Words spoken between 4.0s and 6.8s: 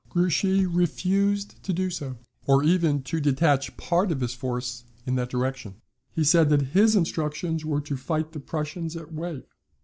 of his force in that direction. He said that